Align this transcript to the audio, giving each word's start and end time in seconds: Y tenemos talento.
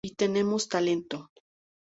Y 0.03 0.15
tenemos 0.15 0.67
talento. 0.67 1.29